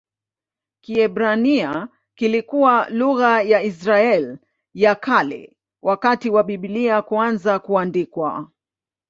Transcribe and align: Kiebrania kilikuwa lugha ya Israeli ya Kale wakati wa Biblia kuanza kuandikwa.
Kiebrania 0.81 1.87
kilikuwa 2.15 2.89
lugha 2.89 3.41
ya 3.41 3.63
Israeli 3.63 4.37
ya 4.73 4.95
Kale 4.95 5.57
wakati 5.81 6.29
wa 6.29 6.43
Biblia 6.43 7.01
kuanza 7.01 7.59
kuandikwa. 7.59 8.49